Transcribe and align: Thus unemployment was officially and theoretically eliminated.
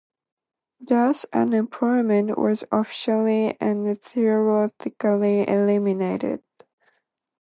Thus 0.79 1.27
unemployment 1.31 2.35
was 2.35 2.63
officially 2.71 3.55
and 3.61 3.95
theoretically 4.01 5.47
eliminated. 5.47 6.41